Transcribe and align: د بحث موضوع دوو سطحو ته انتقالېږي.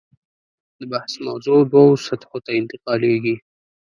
د 0.79 0.81
بحث 0.91 1.13
موضوع 1.27 1.59
دوو 1.71 2.01
سطحو 2.07 2.37
ته 2.45 2.51
انتقالېږي. 2.59 3.35